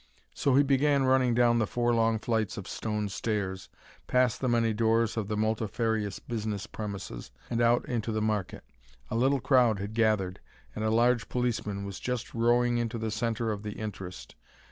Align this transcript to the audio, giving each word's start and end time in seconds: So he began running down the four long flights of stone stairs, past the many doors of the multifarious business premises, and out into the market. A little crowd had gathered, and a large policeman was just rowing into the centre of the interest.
So 0.33 0.55
he 0.55 0.63
began 0.63 1.03
running 1.03 1.35
down 1.35 1.59
the 1.59 1.67
four 1.67 1.93
long 1.93 2.17
flights 2.17 2.57
of 2.57 2.67
stone 2.67 3.07
stairs, 3.07 3.69
past 4.07 4.41
the 4.41 4.49
many 4.49 4.73
doors 4.73 5.15
of 5.15 5.27
the 5.27 5.37
multifarious 5.37 6.17
business 6.17 6.65
premises, 6.65 7.29
and 7.51 7.61
out 7.61 7.85
into 7.87 8.11
the 8.11 8.19
market. 8.19 8.63
A 9.11 9.15
little 9.15 9.39
crowd 9.39 9.77
had 9.77 9.93
gathered, 9.93 10.39
and 10.73 10.83
a 10.83 10.89
large 10.89 11.29
policeman 11.29 11.85
was 11.85 11.99
just 11.99 12.33
rowing 12.33 12.79
into 12.79 12.97
the 12.97 13.11
centre 13.11 13.51
of 13.51 13.61
the 13.61 13.73
interest. 13.73 14.33